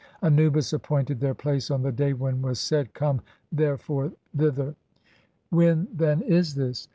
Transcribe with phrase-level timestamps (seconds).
[0.23, 4.73] Anubis appointed (88) their place "on the day [when was said], 'Come therefore thither'."
[5.51, 6.87] When then (89) is this?